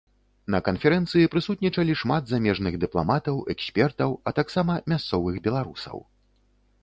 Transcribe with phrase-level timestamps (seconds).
[0.53, 5.97] На канферэнцыі прысутнічалі шмат замежных дыпламатаў, экспертаў, а таксама мясцовых беларусаў.